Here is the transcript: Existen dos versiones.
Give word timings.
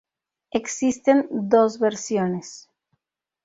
Existen 0.49 1.27
dos 1.29 1.77
versiones. 1.77 2.67